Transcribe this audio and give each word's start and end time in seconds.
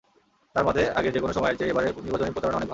তাঁর 0.53 0.63
মতে, 0.67 0.81
আগের 0.97 1.13
যেকোনো 1.15 1.33
সময়ের 1.37 1.57
চেয়ে 1.59 1.71
এবারের 1.71 1.91
নির্বাচনী 2.05 2.31
প্রচারণা 2.35 2.57
অনেক 2.59 2.63
ভালো। 2.65 2.69